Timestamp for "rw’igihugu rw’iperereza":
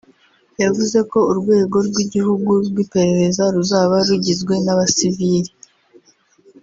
1.87-3.43